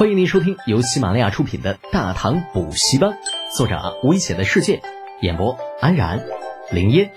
[0.00, 3.10] 欢迎您收听由喜马拉雅出品的《大唐补习班》，
[3.54, 4.80] 作者危险的世界，
[5.20, 6.24] 演播安然、
[6.72, 7.12] 林烟、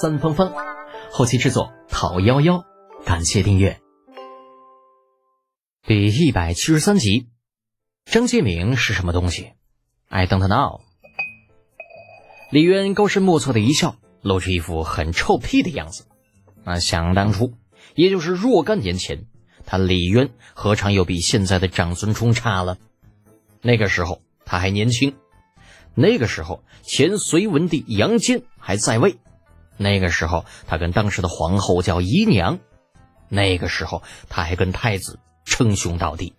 [0.00, 0.52] 三芳芳，
[1.12, 2.64] 后期制作讨幺幺，
[3.04, 3.80] 感谢订阅。
[5.86, 7.28] 第一百七十三集，
[8.06, 9.52] 张建明是什么东西
[10.08, 10.80] ？I don't know。
[12.50, 16.08] 李渊高深莫测的一笑，露出一副很臭屁的样子。
[16.64, 17.52] 那想当初，
[17.94, 19.26] 也就是若干年前。
[19.66, 22.78] 他李渊何尝又比现在的长孙冲差了？
[23.60, 25.14] 那个时候他还年轻，
[25.94, 29.16] 那个时候前隋文帝杨坚还在位，
[29.76, 32.60] 那个时候他跟当时的皇后叫姨娘，
[33.28, 36.34] 那个时候他还跟太子称兄道弟。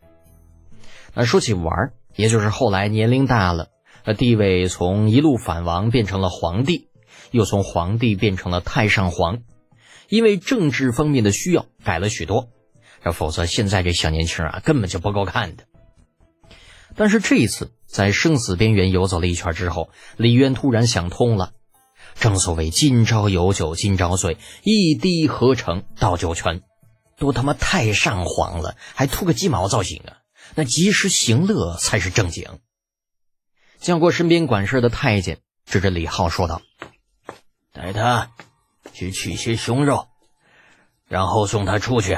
[1.13, 3.68] 那说起玩，也就是后来年龄大了，
[4.05, 6.88] 那地位从一路反王变成了皇帝，
[7.32, 9.40] 又从皇帝变成了太上皇，
[10.07, 12.49] 因为政治方面的需要改了许多。
[13.11, 15.65] 否则，现在这小年轻啊，根本就不够看的。
[16.95, 21.51] 但是这一次，在生死边缘游走了一圈之后，李渊突然想通了。
[22.15, 26.63] 正所谓“今朝有酒今朝醉，一滴何成倒酒泉”，
[27.20, 30.17] 都他妈太上皇了，还秃个鸡毛造型啊！
[30.55, 32.60] 那及时行乐才是正经。
[33.79, 36.63] 叫过身边管事的太监，指着李浩说道
[37.71, 38.32] ：“带他
[38.93, 40.07] 去取些熊肉，
[41.07, 42.17] 然后送他出去。”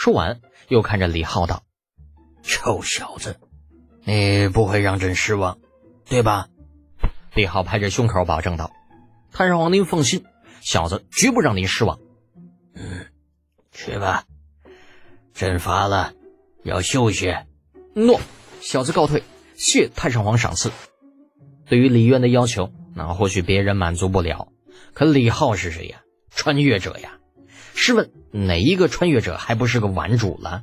[0.00, 1.62] 说完，又看着李浩道
[2.42, 3.38] ：“臭小子，
[4.04, 5.58] 你不会让朕失望，
[6.06, 6.48] 对吧？”
[7.36, 8.72] 李浩拍着胸口保证道
[9.30, 10.24] ：“太上皇，您放心，
[10.62, 12.00] 小子绝不让您失望。
[12.72, 13.08] ”“嗯，
[13.72, 14.24] 去吧，
[15.34, 16.14] 朕乏了，
[16.62, 17.36] 要休息。
[17.92, 18.22] ”“诺，
[18.62, 19.22] 小子告退，
[19.54, 20.72] 谢太上皇赏赐。”
[21.68, 24.50] 对于李渊的要求，那或许别人满足不了，
[24.94, 26.00] 可李浩是谁呀？
[26.30, 27.18] 穿越者呀！
[27.74, 30.62] 试问哪一个穿越者还不是个玩主了？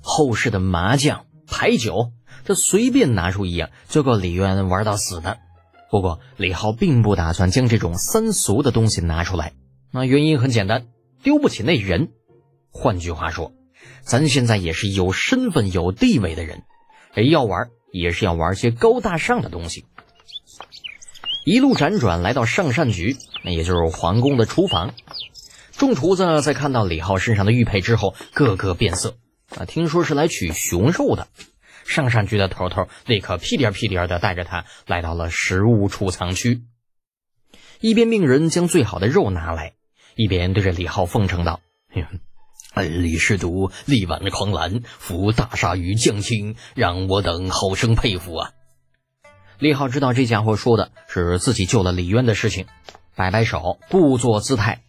[0.00, 2.12] 后世的麻将、牌九，
[2.44, 5.38] 这随便拿出一样就够李渊玩到死的。
[5.90, 9.52] 不过李浩并不打算将这种三俗的东西拿出来，
[9.92, 10.86] 那原因很简单，
[11.22, 12.08] 丢不起那人。
[12.70, 13.52] 换句话说，
[14.02, 16.62] 咱现在也是有身份、有地位的人，
[17.30, 19.84] 要玩也是要玩些高大上的东西。
[21.44, 24.94] 一路辗转来到上善局，那也就是皇宫的厨房。
[25.76, 29.16] 众厨子在看到李浩身上的玉佩之后，个个变色。
[29.56, 31.28] 啊，听说是来取熊肉的。
[31.84, 36.62] 上善局的头头立刻屁颠屁颠的带着他来到了食物储藏区，
[37.80, 39.74] 一边命人将最好的肉拿来，
[40.16, 41.60] 一边对着李浩奉承道
[42.74, 48.50] ：“哎李师徒力挽狂澜，扶大鲨鱼将倾，让我等好生佩服啊！”
[49.60, 52.66] 李浩知道这家伙说的是自己救了李渊的事情，
[53.14, 54.82] 摆摆手，故作姿态。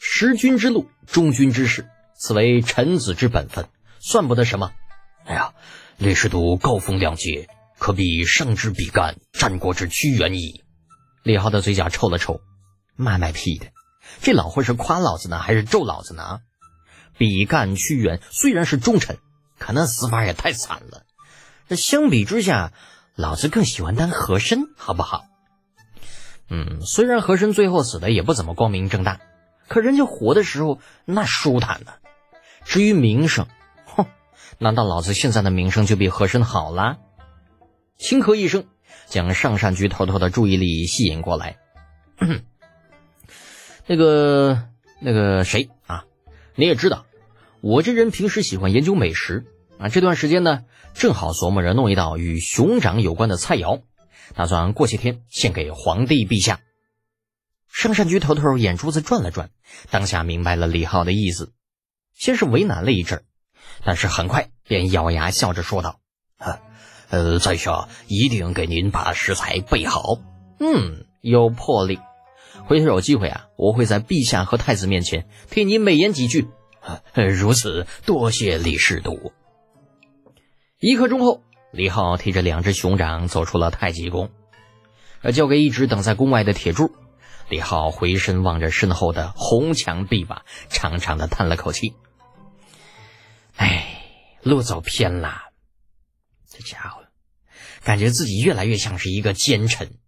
[0.00, 4.72] 识君之路，忠君之事，此为臣子之本分，算不得什么。
[5.24, 5.52] 哎呀，
[5.96, 7.48] 李师徒高风亮节，
[7.78, 10.64] 可比上之比干，战国之屈原矣。
[11.24, 12.40] 李浩的嘴角抽了抽，
[12.96, 13.66] 卖卖屁的，
[14.22, 16.40] 这老货是夸老子呢，还是咒老子呢？
[17.18, 19.18] 比干、屈原虽然是忠臣，
[19.58, 21.02] 可那死法也太惨了。
[21.68, 22.72] 这相比之下，
[23.16, 25.24] 老子更喜欢当和珅，好不好？
[26.48, 29.20] 嗯，虽然和珅最后死的也不怎么光明正大。
[29.68, 31.92] 可人家活的时候那舒坦呢。
[32.64, 33.46] 至于名声，
[33.84, 34.06] 哼，
[34.58, 36.98] 难道老子现在的名声就比和珅好了？
[37.96, 38.64] 轻咳一声，
[39.06, 41.56] 将上善局头头的注意力吸引过来。
[43.86, 44.64] 那个
[45.00, 46.04] 那个谁啊，
[46.54, 47.06] 你也知道，
[47.60, 49.46] 我这人平时喜欢研究美食
[49.78, 49.88] 啊。
[49.88, 50.64] 这段时间呢，
[50.94, 53.80] 正好琢磨着弄一道与熊掌有关的菜肴，
[54.34, 56.60] 打算过些天献给皇帝陛下。
[57.70, 59.50] 上善局头头眼珠子转了转，
[59.90, 61.52] 当下明白了李浩的意思，
[62.14, 63.22] 先是为难了一阵，
[63.84, 66.00] 但是很快便咬牙笑着说道
[67.10, 70.18] ：“呃，在下一定给您把食材备好。
[70.58, 72.00] 嗯，有魄力。
[72.66, 76.48] 回头有机会啊，我会在陛下和太子面前替你美言几句。
[77.14, 79.32] 如此，多谢李侍读。”
[80.80, 81.42] 一刻钟后，
[81.72, 84.30] 李浩提着两只熊掌走出了太极宫，
[85.22, 86.92] 呃交给一直等在宫外的铁柱。
[87.48, 91.94] 李浩回身望着身后的红墙壁瓦，长长的叹了口气
[93.56, 94.04] ：“哎，
[94.42, 95.44] 路走偏了。
[96.46, 97.04] 这家伙，
[97.82, 99.98] 感觉自己越来越像是一个奸臣，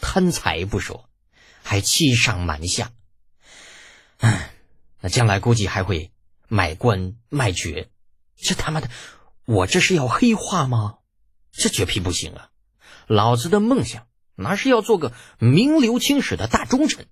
[0.00, 1.08] 贪财不说，
[1.62, 2.90] 还欺上瞒下。
[4.18, 4.40] 嗯，
[5.00, 6.10] 那将来估计还会
[6.48, 7.88] 买官卖爵。
[8.36, 8.90] 这他妈的，
[9.44, 10.98] 我这是要黑化吗？
[11.52, 12.50] 这绝皮不行啊！
[13.06, 14.06] 老子的梦想。”
[14.42, 17.06] 那是要做个名留青史的大忠臣，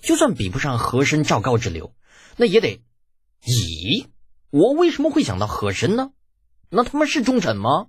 [0.00, 1.94] 就算比不上和珅、赵高之流，
[2.36, 2.82] 那也得。
[3.42, 4.08] 咦，
[4.50, 6.10] 我为什么会想到和珅呢？
[6.70, 7.86] 那他妈是忠臣吗？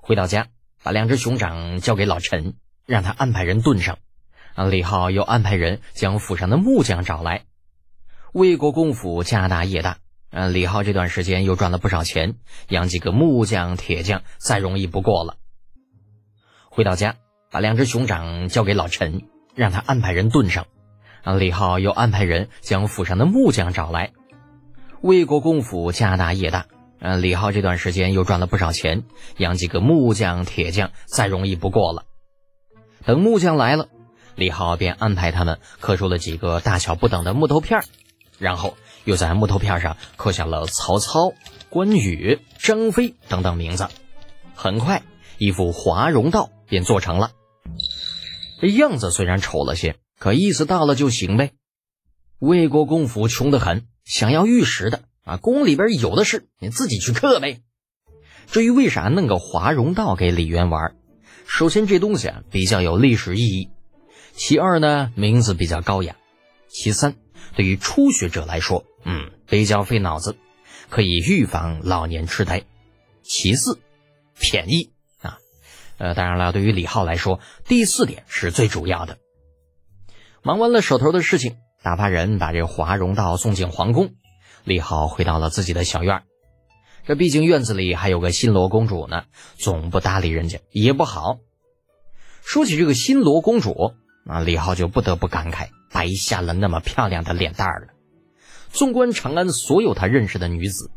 [0.00, 0.48] 回到家，
[0.82, 3.98] 把两只熊掌交给老陈，让他安排人炖上。
[4.54, 7.46] 啊，李浩又安排人将府上的木匠找来。
[8.32, 9.98] 魏国公府家大业大，
[10.30, 12.36] 啊，李浩这段时间又赚了不少钱，
[12.68, 15.38] 养几个木匠、铁匠再容易不过了。
[16.68, 17.16] 回到家，
[17.54, 20.66] 把两只熊掌交给老陈，让他安排人炖上。
[21.22, 24.10] 啊，李浩又安排人将府上的木匠找来。
[25.02, 26.66] 魏国公府家大业大。
[26.98, 29.04] 嗯，李浩这段时间又赚了不少钱，
[29.36, 32.06] 养几个木匠、铁匠再容易不过了。
[33.04, 33.86] 等木匠来了，
[34.34, 37.82] 李浩便安排他们刻出了几个大小不等的木头片
[38.40, 41.34] 然后又在木头片上刻下了曹操、
[41.68, 43.86] 关羽、张飞等等名字。
[44.56, 45.04] 很快，
[45.38, 47.30] 一幅华容道便做成了。
[48.72, 51.52] 样子虽然丑了些，可意思到了就行呗。
[52.38, 55.04] 魏国公府穷得很，想要玉石的。
[55.24, 57.62] 啊，宫里边有的是，你自己去刻呗。
[58.46, 60.94] 至于为啥弄个华容道给李渊玩，
[61.46, 63.70] 首先这东西啊比较有历史意义，
[64.34, 66.16] 其二呢名字比较高雅，
[66.68, 67.16] 其三
[67.56, 70.36] 对于初学者来说，嗯比较费脑子，
[70.90, 72.64] 可以预防老年痴呆，
[73.22, 73.78] 其四
[74.38, 74.93] 便宜。
[76.04, 79.16] 呃，当然了，对于李浩来说，第四点是最主要的。
[80.42, 84.10] 忙完了手头的事情，打发人把这华容道送进皇宫。
[84.64, 86.24] 李浩回到了自己的小院
[87.06, 89.22] 这毕竟院子里还有个新罗公主呢，
[89.56, 91.38] 总不搭理人家也不好。
[92.42, 93.94] 说起这个新罗公主，
[94.26, 97.94] 那李浩就不得不感慨，白瞎了那么漂亮的脸蛋了。
[98.72, 100.90] 纵观长安所有他认识的女子，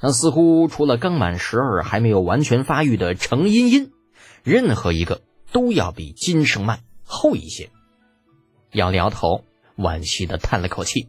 [0.00, 3.90] 那似乎除了刚满十二还没有完全发育的程茵茵，
[4.42, 7.70] 任何一个都要比金圣曼厚一些。
[8.72, 9.44] 摇了摇头，
[9.76, 11.08] 惋惜的叹了口气。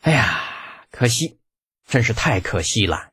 [0.00, 0.40] 哎呀，
[0.90, 1.38] 可惜，
[1.86, 3.10] 真是太可惜了。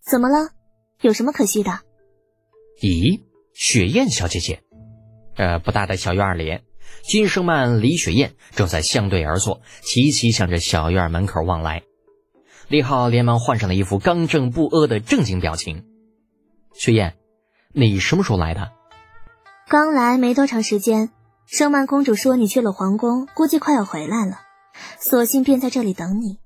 [0.00, 0.52] 怎么了？
[1.00, 1.80] 有什么可惜的？
[2.80, 3.22] 咦，
[3.52, 4.62] 雪雁小姐姐，
[5.36, 6.60] 呃，不大的小院里，
[7.02, 11.82] 金圣曼、李雪燕正在相对而坐，齐齐向着小院门口望来。
[12.68, 15.84] 李浩连忙换上了一副刚正不阿的正经表情。
[16.74, 17.17] 雪雁，
[17.72, 18.72] 你什么时候来的？
[19.68, 21.10] 刚来没多长时间。
[21.46, 24.40] 圣曼公主说你去了皇宫，估计快要回来了。
[24.98, 26.38] 索性便在这里等你。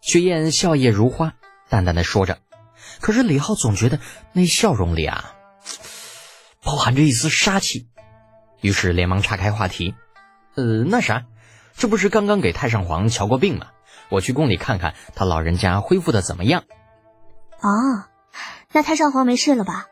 [0.00, 1.34] 雪雁笑靥如花，
[1.68, 2.38] 淡淡的说着。
[3.00, 4.00] 可是李浩总觉得
[4.32, 5.34] 那笑容里啊，
[6.62, 7.88] 包含着一丝杀气，
[8.60, 9.94] 于是连忙岔开话题
[10.56, 11.26] ：“呃，那啥，
[11.76, 13.68] 这不是刚刚给太上皇瞧过病吗？
[14.08, 16.64] 我去宫里看看他老人家恢复的怎么样。”
[17.62, 18.04] 哦，
[18.72, 19.86] 那太上皇没事了吧？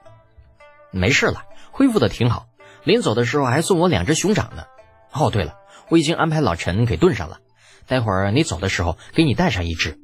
[0.91, 2.47] 没事了，恢复的挺好。
[2.85, 4.65] 临走的时候还送我两只熊掌呢。
[5.12, 5.55] 哦，对了，
[5.88, 7.41] 我已经安排老陈给炖上了。
[7.87, 9.99] 待会儿你走的时候，给你带上一只。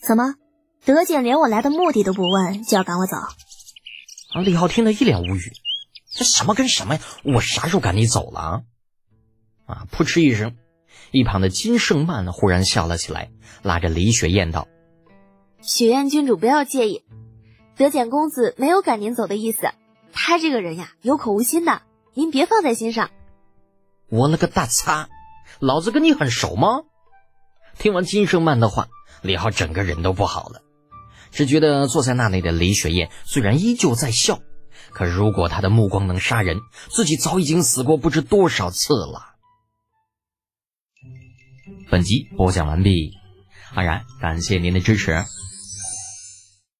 [0.00, 0.34] 怎么，
[0.84, 3.16] 德简连我来的目的都不问，就要赶我走？
[3.16, 4.40] 啊！
[4.42, 5.52] 李浩听得一脸无语，
[6.12, 7.00] 这什么跟什么呀？
[7.24, 8.62] 我啥时候赶你走了？
[9.66, 9.86] 啊！
[9.90, 10.56] 扑哧一声，
[11.10, 13.30] 一旁的金圣曼忽然笑了起来，
[13.62, 14.66] 拉着李雪雁道
[15.62, 17.04] ：“雪燕郡主不要介意，
[17.76, 19.68] 德简公子没有赶您走的意思。
[20.14, 21.82] 他这个人呀，有口无心的，
[22.14, 23.10] 您别放在心上。”
[24.08, 25.08] 我勒个大擦！
[25.60, 26.82] 老子跟你很熟吗？
[27.78, 28.88] 听完金生曼的话，
[29.22, 30.62] 李浩整个人都不好了，
[31.30, 34.40] 只觉得坐在那里的李雪燕虽然依旧在笑，
[34.90, 39.34] 可如果她的目光能杀人，自己早已经死过不知多少次了。
[41.90, 43.12] 本集播讲完毕，
[43.74, 45.24] 安然感谢您的支持。